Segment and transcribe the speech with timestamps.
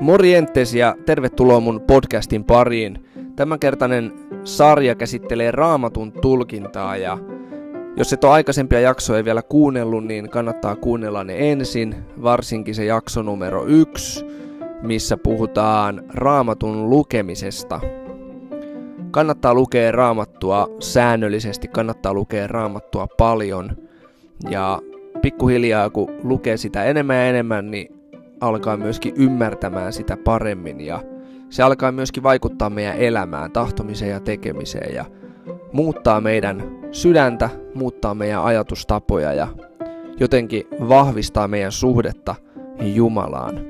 [0.00, 3.04] Morjentes ja tervetuloa mun podcastin pariin.
[3.36, 4.12] Tämänkertainen
[4.44, 7.18] sarja käsittelee raamatun tulkintaa ja
[7.96, 13.22] jos et ole aikaisempia jaksoja vielä kuunnellut, niin kannattaa kuunnella ne ensin, varsinkin se jakso
[13.22, 14.24] numero yksi,
[14.82, 17.80] missä puhutaan raamatun lukemisesta.
[19.10, 23.87] Kannattaa lukea raamattua säännöllisesti, kannattaa lukea raamattua paljon
[24.50, 24.82] ja
[25.22, 27.94] pikkuhiljaa kun lukee sitä enemmän ja enemmän, niin
[28.40, 31.02] alkaa myöskin ymmärtämään sitä paremmin ja
[31.50, 35.04] se alkaa myöskin vaikuttaa meidän elämään, tahtomiseen ja tekemiseen ja
[35.72, 39.48] muuttaa meidän sydäntä, muuttaa meidän ajatustapoja ja
[40.20, 42.34] jotenkin vahvistaa meidän suhdetta
[42.80, 43.60] Jumalaan.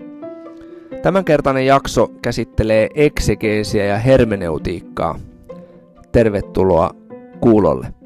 [1.03, 5.19] Tämänkertainen jakso käsittelee eksegeesiä ja hermeneutiikkaa.
[6.13, 6.91] Tervetuloa
[7.41, 7.98] kuulolle.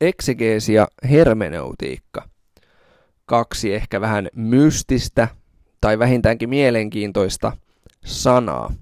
[0.00, 2.28] Eksegeesi ja hermeneutiikka.
[3.26, 5.28] Kaksi ehkä vähän mystistä
[5.80, 7.52] tai vähintäänkin mielenkiintoista
[8.04, 8.74] sanaa.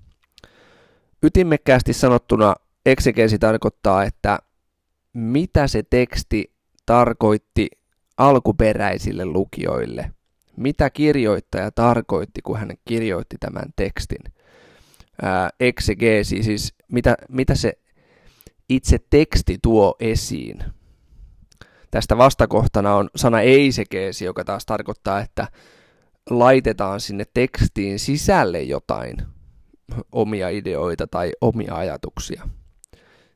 [1.23, 2.55] Ytimekkäästi sanottuna
[2.87, 4.39] eksegeesi tarkoittaa, että
[5.13, 6.53] mitä se teksti
[6.87, 7.69] tarkoitti
[8.17, 10.11] alkuperäisille lukijoille.
[10.57, 14.33] Mitä kirjoittaja tarkoitti, kun hän kirjoitti tämän tekstin.
[15.23, 17.73] Ää, eksegeesi, siis mitä, mitä se
[18.69, 20.65] itse teksti tuo esiin.
[21.95, 25.49] Tästä vastakohtana on sana eisegeesi, joka taas tarkoittaa, että
[26.31, 29.17] laitetaan sinne tekstiin sisälle jotain
[30.13, 32.49] omia ideoita tai omia ajatuksia.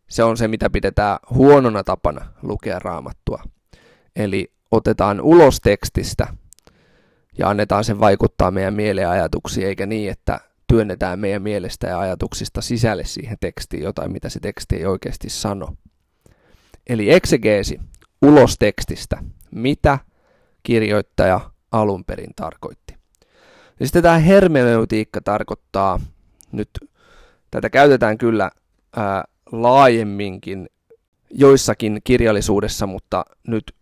[0.09, 3.43] Se on se, mitä pidetään huonona tapana lukea raamattua.
[4.17, 6.27] Eli otetaan ulos tekstistä
[7.39, 12.61] ja annetaan sen vaikuttaa meidän mieleen ajatuksiin, eikä niin, että työnnetään meidän mielestä ja ajatuksista
[12.61, 15.75] sisälle siihen tekstiin jotain, mitä se teksti ei oikeasti sano.
[16.87, 17.81] Eli eksegeesi,
[18.23, 19.99] ulos tekstistä, mitä
[20.63, 21.41] kirjoittaja
[21.73, 22.95] alun perin tarkoitti.
[23.81, 26.01] Ja sitten tämä hermeneutiikka tarkoittaa,
[26.53, 26.71] nyt
[27.51, 28.51] tätä käytetään kyllä
[28.97, 30.69] ää, laajemminkin
[31.31, 33.75] joissakin kirjallisuudessa, mutta nyt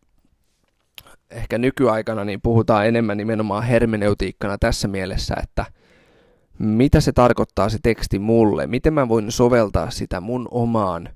[1.30, 5.64] ehkä nykyaikana niin puhutaan enemmän nimenomaan hermeneutiikkana tässä mielessä, että
[6.58, 11.08] mitä se tarkoittaa se teksti mulle, miten mä voin soveltaa sitä mun omaan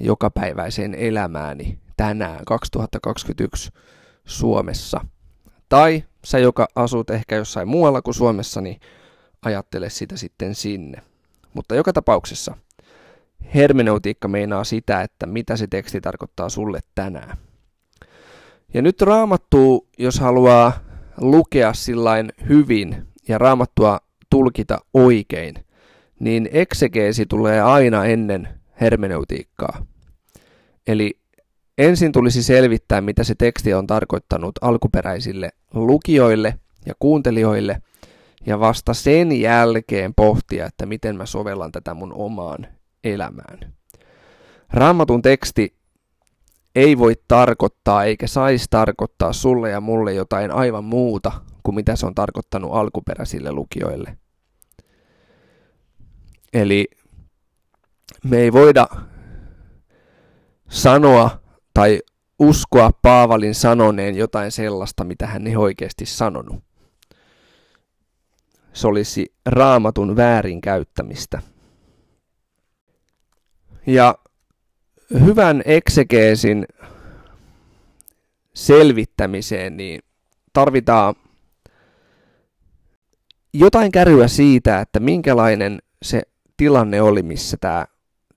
[0.00, 3.70] jokapäiväiseen elämääni tänään 2021
[4.24, 5.00] Suomessa.
[5.68, 8.80] Tai sä, joka asut ehkä jossain muualla kuin Suomessa, niin
[9.42, 11.02] ajattele sitä sitten sinne.
[11.54, 12.56] Mutta joka tapauksessa
[13.54, 17.36] hermeneutiikka meinaa sitä, että mitä se teksti tarkoittaa sulle tänään.
[18.74, 20.72] Ja nyt raamattu, jos haluaa
[21.20, 25.54] lukea sillain hyvin ja raamattua tulkita oikein,
[26.20, 28.48] niin eksegeesi tulee aina ennen
[28.80, 29.86] hermeneutiikkaa.
[30.86, 31.20] Eli
[31.78, 36.54] ensin tulisi selvittää, mitä se teksti on tarkoittanut alkuperäisille lukijoille
[36.86, 37.82] ja kuuntelijoille,
[38.46, 42.66] ja vasta sen jälkeen pohtia, että miten mä sovellan tätä mun omaan
[43.04, 43.72] elämään.
[44.72, 45.76] Raamatun teksti
[46.74, 51.32] ei voi tarkoittaa eikä saisi tarkoittaa sulle ja mulle jotain aivan muuta
[51.62, 54.18] kuin mitä se on tarkoittanut alkuperäisille lukijoille.
[56.52, 56.88] Eli
[58.24, 58.86] me ei voida
[60.68, 61.45] sanoa
[61.76, 62.00] tai
[62.38, 66.64] uskoa Paavalin sanoneen jotain sellaista, mitä hän ei oikeasti sanonut.
[68.72, 71.42] Se olisi raamatun väärinkäyttämistä.
[73.86, 74.18] Ja
[75.24, 76.66] hyvän eksegeesin
[78.54, 80.00] selvittämiseen niin
[80.52, 81.14] tarvitaan
[83.52, 86.22] jotain käryä siitä, että minkälainen se
[86.56, 87.86] tilanne oli, missä tämä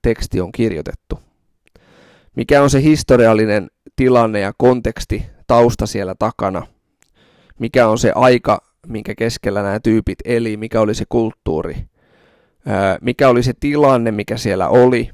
[0.02, 1.29] teksti on kirjoitettu.
[2.36, 6.66] Mikä on se historiallinen tilanne ja konteksti, tausta siellä takana.
[7.58, 11.76] Mikä on se aika, minkä keskellä nämä tyypit eli, mikä oli se kulttuuri.
[13.00, 15.10] Mikä oli se tilanne, mikä siellä oli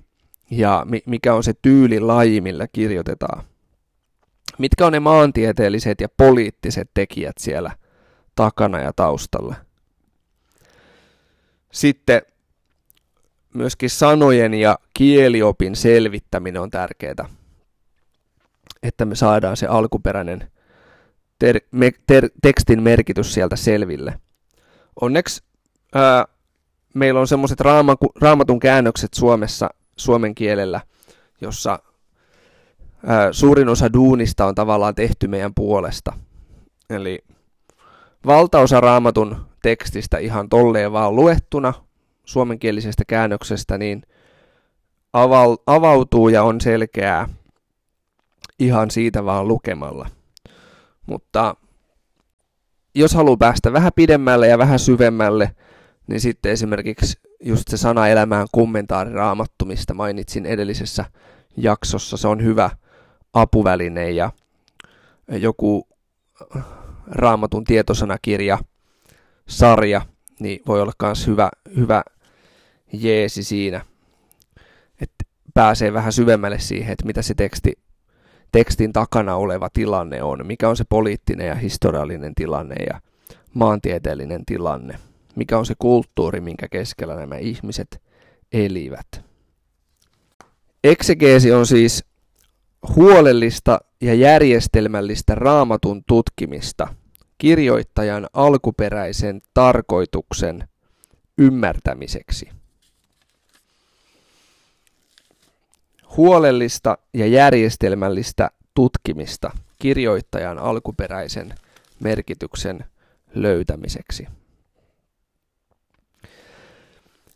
[0.50, 3.44] ja mikä on se tyylilaji, millä kirjoitetaan.
[4.58, 7.70] Mitkä on ne maantieteelliset ja poliittiset tekijät siellä
[8.35, 9.55] takana ja taustalla.
[11.73, 12.23] Sitten
[13.56, 17.29] myöskin sanojen ja kieliopin selvittäminen on tärkeää,
[18.82, 20.50] että me saadaan se alkuperäinen
[21.38, 24.20] ter- me- ter- tekstin merkitys sieltä selville.
[25.00, 25.43] Onneksi
[25.94, 26.25] ää,
[26.94, 30.81] meillä on semmoiset raama- raamatun käännökset Suomessa suomen kielellä,
[31.41, 31.79] jossa
[33.06, 36.12] ää, suurin osa duunista on tavallaan tehty meidän puolesta.
[36.91, 37.19] Eli
[38.26, 41.75] valtaosa raamatun tekstistä ihan tolleen vaan luettuna
[42.26, 44.02] suomenkielisestä käännöksestä, niin
[45.67, 47.28] avautuu ja on selkeää
[48.58, 50.08] ihan siitä vaan lukemalla.
[51.06, 51.56] Mutta
[52.94, 55.50] jos haluaa päästä vähän pidemmälle ja vähän syvemmälle,
[56.06, 61.05] niin sitten esimerkiksi just se sana elämään kommentaari raamattu, mistä mainitsin edellisessä
[61.56, 62.70] jaksossa, se on hyvä
[63.34, 64.31] apuväline ja
[65.29, 65.88] joku
[67.06, 68.58] raamatun tietosanakirja,
[69.49, 70.00] sarja,
[70.40, 72.02] niin voi olla myös hyvä, hyvä
[72.93, 73.81] jeesi siinä,
[75.00, 75.25] että
[75.55, 77.73] pääsee vähän syvemmälle siihen, että mitä se teksti,
[78.53, 83.00] tekstin takana oleva tilanne on, mikä on se poliittinen ja historiallinen tilanne ja
[83.55, 84.99] maantieteellinen tilanne,
[85.37, 88.03] mikä on se kulttuuri, minkä keskellä nämä ihmiset
[88.53, 89.25] elivät.
[90.85, 92.05] Eksegeesi on siis
[92.97, 96.94] huolellista ja järjestelmällistä raamatun tutkimista
[97.39, 100.69] kirjoittajan alkuperäisen tarkoituksen
[101.39, 102.56] ymmärtämiseksi.
[106.17, 111.55] Huolellista ja järjestelmällistä tutkimista kirjoittajan alkuperäisen
[112.01, 112.85] merkityksen
[113.35, 114.27] löytämiseksi.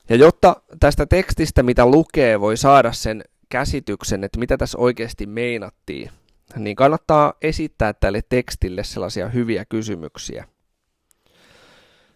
[0.09, 6.11] Ja jotta tästä tekstistä, mitä lukee, voi saada sen käsityksen, että mitä tässä oikeasti meinattiin,
[6.57, 10.45] niin kannattaa esittää tälle tekstille sellaisia hyviä kysymyksiä.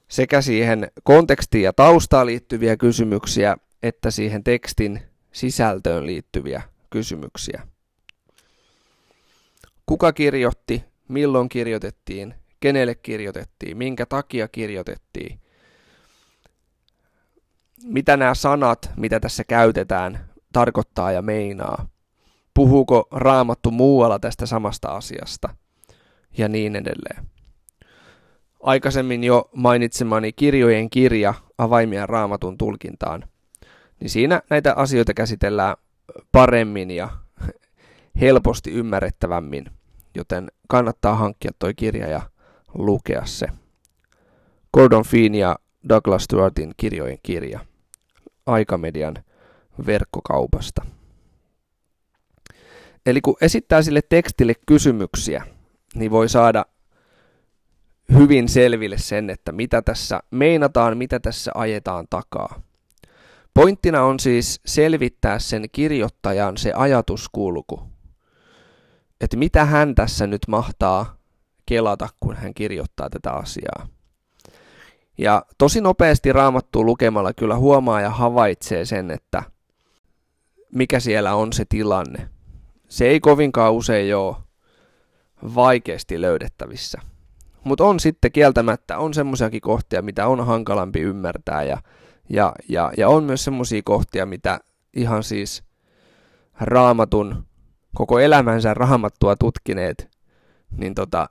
[0.08, 5.02] Sekä siihen kontekstiin ja taustaan liittyviä kysymyksiä, että siihen tekstin
[5.34, 7.62] sisältöön liittyviä kysymyksiä.
[9.86, 15.40] Kuka kirjoitti, milloin kirjoitettiin, kenelle kirjoitettiin, minkä takia kirjoitettiin,
[17.84, 21.88] mitä nämä sanat, mitä tässä käytetään, tarkoittaa ja meinaa.
[22.54, 25.54] Puhuuko raamattu muualla tästä samasta asiasta
[26.38, 27.26] ja niin edelleen.
[28.62, 33.28] Aikaisemmin jo mainitsemani kirjojen kirja avaimia raamatun tulkintaan,
[34.04, 35.76] niin siinä näitä asioita käsitellään
[36.32, 37.10] paremmin ja
[38.20, 39.70] helposti ymmärrettävämmin,
[40.14, 42.22] joten kannattaa hankkia toi kirja ja
[42.74, 43.46] lukea se.
[44.74, 45.56] Gordon Feen ja
[45.88, 47.60] Douglas Stewartin kirjojen kirja.
[48.46, 49.14] Aikamedian
[49.86, 50.86] verkkokaupasta.
[53.06, 55.46] Eli kun esittää sille tekstille kysymyksiä,
[55.94, 56.66] niin voi saada
[58.18, 62.62] hyvin selville sen, että mitä tässä meinataan, mitä tässä ajetaan takaa.
[63.54, 67.82] Pointtina on siis selvittää sen kirjoittajan se ajatuskulku,
[69.20, 71.16] että mitä hän tässä nyt mahtaa
[71.66, 73.88] kelata, kun hän kirjoittaa tätä asiaa.
[75.18, 79.42] Ja tosi nopeasti raamattua lukemalla kyllä huomaa ja havaitsee sen, että
[80.72, 82.28] mikä siellä on se tilanne.
[82.88, 84.36] Se ei kovinkaan usein ole
[85.54, 87.00] vaikeasti löydettävissä.
[87.64, 91.78] Mutta on sitten kieltämättä, on semmoisiakin kohtia, mitä on hankalampi ymmärtää ja,
[92.28, 94.60] ja, ja, ja on myös semmoisia kohtia, mitä
[94.96, 95.64] ihan siis
[96.60, 97.46] raamatun,
[97.94, 100.10] koko elämänsä raamattua tutkineet,
[100.76, 101.28] niin tota,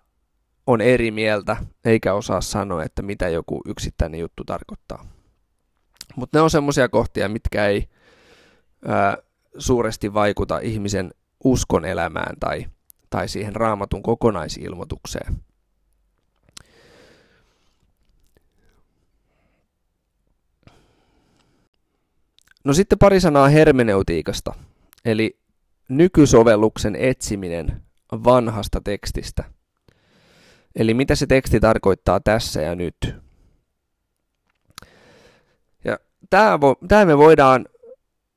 [0.68, 5.06] on eri mieltä eikä osaa sanoa, että mitä joku yksittäinen juttu tarkoittaa.
[6.16, 7.90] Mutta ne on semmoisia kohtia, mitkä ei
[8.88, 9.18] ää,
[9.58, 11.14] suuresti vaikuta ihmisen
[11.44, 12.66] uskon elämään tai,
[13.10, 15.36] tai siihen raamatun kokonaisilmoitukseen.
[22.64, 24.54] No sitten pari sanaa hermeneutiikasta,
[25.06, 25.40] eli
[25.90, 29.44] nykysovelluksen etsiminen vanhasta tekstistä–
[30.76, 33.16] Eli mitä se teksti tarkoittaa tässä ja nyt.
[35.86, 37.66] Ja tämä, tämä me voidaan,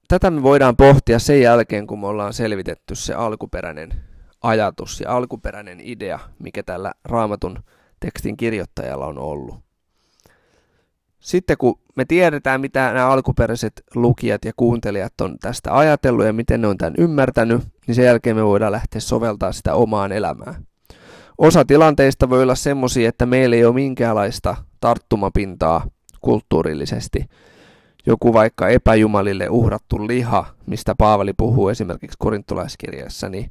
[0.08, 4.04] tätä me voidaan pohtia sen jälkeen, kun me ollaan selvitetty se alkuperäinen
[4.42, 7.58] ajatus ja alkuperäinen idea, mikä tällä raamatun
[8.00, 9.65] tekstin kirjoittajalla on ollut.
[11.26, 16.60] Sitten kun me tiedetään, mitä nämä alkuperäiset lukijat ja kuuntelijat on tästä ajatellut ja miten
[16.60, 20.66] ne on tämän ymmärtänyt, niin sen jälkeen me voidaan lähteä soveltaa sitä omaan elämään.
[21.38, 25.86] Osa tilanteista voi olla semmoisia, että meillä ei ole minkäänlaista tarttumapintaa
[26.20, 27.24] kulttuurillisesti.
[28.06, 33.50] Joku vaikka epäjumalille uhrattu liha, mistä Paavali puhuu esimerkiksi korintolaiskirjassa, niin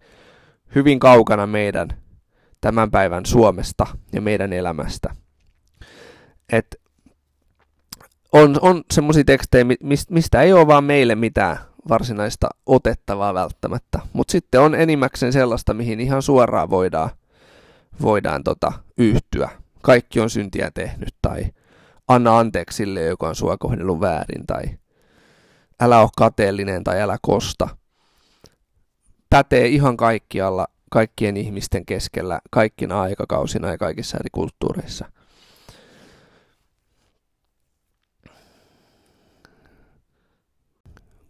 [0.75, 1.87] hyvin kaukana meidän
[2.61, 5.15] tämän päivän Suomesta ja meidän elämästä.
[6.51, 6.84] Et
[8.35, 9.65] on, on semmoisia tekstejä,
[10.09, 11.57] mistä ei ole vaan meille mitään
[11.89, 17.09] varsinaista otettavaa välttämättä, mutta sitten on enimmäkseen sellaista, mihin ihan suoraan voidaan
[18.01, 19.49] voidaan tota, yhtyä.
[19.81, 21.45] Kaikki on syntiä tehnyt tai
[22.07, 24.63] anna anteeksi sille, joka on sua kohdellut väärin tai
[25.79, 27.67] älä ole kateellinen tai älä kosta.
[29.29, 35.05] Pätee ihan kaikkialla, kaikkien ihmisten keskellä, kaikkina aikakausina ja kaikissa eri kulttuureissa.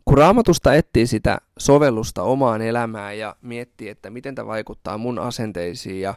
[0.06, 6.02] Kun raamatusta etsii sitä sovellusta omaan elämään ja miettii, että miten tämä vaikuttaa mun asenteisiin
[6.02, 6.14] ja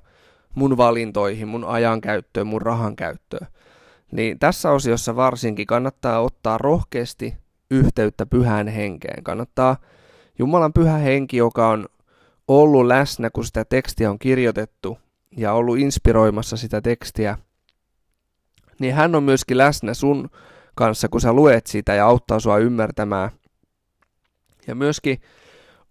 [0.54, 3.46] mun valintoihin, mun ajankäyttöön, mun rahan käyttöön,
[4.12, 7.34] niin tässä osiossa varsinkin kannattaa ottaa rohkeasti
[7.70, 9.24] yhteyttä pyhään henkeen.
[9.24, 9.76] Kannattaa
[10.38, 11.88] Jumalan pyhä henki, joka on
[12.48, 14.98] ollut läsnä, kun sitä tekstiä on kirjoitettu
[15.36, 17.38] ja ollut inspiroimassa sitä tekstiä,
[18.78, 20.30] niin hän on myöskin läsnä sun
[20.74, 23.30] kanssa, kun sä luet sitä ja auttaa sua ymmärtämään.
[24.68, 25.20] Ja myöskin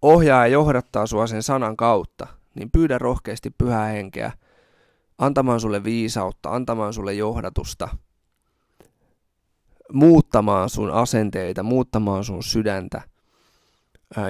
[0.02, 4.32] ohjaa ja johdattaa sua sen sanan kautta, niin pyydä rohkeasti pyhää henkeä
[5.18, 7.88] antamaan sulle viisautta, antamaan sulle johdatusta,
[9.92, 13.02] muuttamaan sun asenteita, muuttamaan sun sydäntä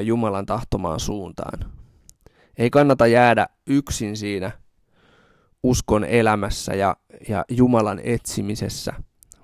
[0.04, 1.72] Jumalan tahtomaan suuntaan.
[2.58, 4.50] Ei kannata jäädä yksin siinä
[5.62, 6.96] uskon elämässä ja,
[7.28, 8.92] ja Jumalan etsimisessä,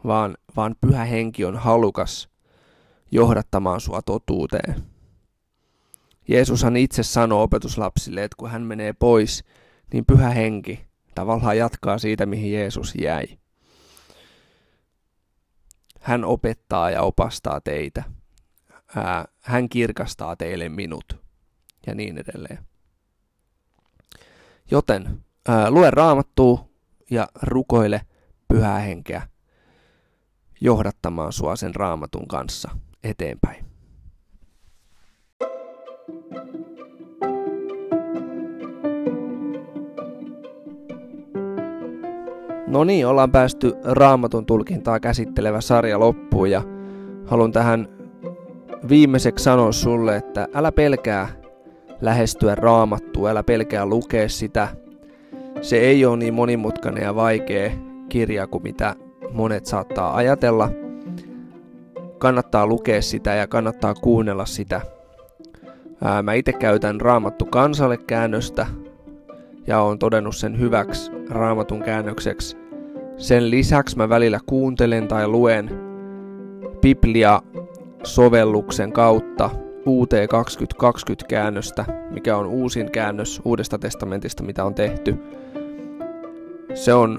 [0.06, 2.28] vaan, vaan pyhä henki on halukas
[3.10, 4.93] johdattamaan sua totuuteen.
[6.28, 9.44] Jeesushan itse sanoo opetuslapsille, että kun hän menee pois,
[9.92, 13.26] niin pyhä henki tavallaan jatkaa siitä, mihin Jeesus jäi.
[16.00, 18.02] Hän opettaa ja opastaa teitä.
[19.40, 21.24] Hän kirkastaa teille minut
[21.86, 22.58] ja niin edelleen.
[24.70, 26.68] Joten ää, lue raamattua
[27.10, 28.00] ja rukoile
[28.48, 29.28] pyhää henkeä
[30.60, 32.70] johdattamaan sua sen raamatun kanssa
[33.04, 33.63] eteenpäin.
[42.74, 46.62] No niin, ollaan päästy raamatun tulkintaa käsittelevä sarja loppuun ja
[47.26, 47.88] haluan tähän
[48.88, 51.28] viimeiseksi sanoa sulle, että älä pelkää
[52.00, 54.68] lähestyä raamattua, älä pelkää lukea sitä.
[55.60, 57.70] Se ei ole niin monimutkainen ja vaikea
[58.08, 58.96] kirja kuin mitä
[59.32, 60.70] monet saattaa ajatella.
[62.18, 64.80] Kannattaa lukea sitä ja kannattaa kuunnella sitä.
[66.04, 68.66] Ää, mä itse käytän Raamattu kansalle käännöstä
[69.66, 72.63] ja olen todennut sen hyväksi Raamatun käännökseksi.
[73.16, 75.70] Sen lisäksi mä välillä kuuntelen tai luen
[76.80, 79.50] Biblia-sovelluksen kautta
[79.86, 85.16] UT 2020-käännöstä, mikä on uusin käännös Uudesta testamentista, mitä on tehty.
[86.74, 87.18] Se on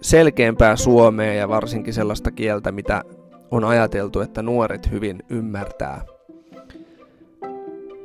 [0.00, 3.02] selkeämpää suomea ja varsinkin sellaista kieltä, mitä
[3.50, 6.00] on ajateltu, että nuoret hyvin ymmärtää.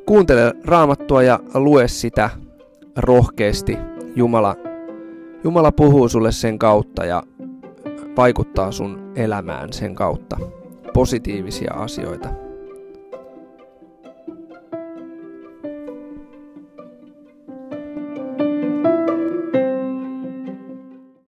[0.06, 2.30] Kuuntele raamattua ja lue sitä
[2.98, 3.78] rohkeasti.
[4.16, 4.56] Jumala,
[5.44, 7.24] Jumala puhuu sulle sen kautta ja
[8.18, 10.38] vaikuttaa sun elämään sen kautta.
[10.94, 12.47] Positiivisia asioita.